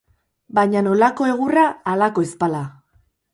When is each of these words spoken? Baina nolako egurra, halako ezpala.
Baina 0.59 0.81
nolako 0.87 1.27
egurra, 1.33 1.67
halako 1.93 2.25
ezpala. 2.29 2.65